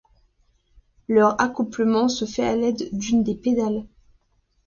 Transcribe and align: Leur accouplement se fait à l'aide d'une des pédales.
Leur 1.09 1.39
accouplement 1.39 2.09
se 2.09 2.25
fait 2.25 2.43
à 2.43 2.55
l'aide 2.55 2.89
d'une 2.91 3.21
des 3.23 3.35
pédales. 3.35 3.85